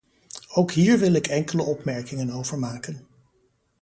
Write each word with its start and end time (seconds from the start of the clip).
Ook 0.53 0.71
hier 0.71 0.99
wil 0.99 1.13
ik 1.13 1.27
enkele 1.27 1.63
opmerkingen 1.63 2.29
over 2.29 2.59
maken. 2.59 3.07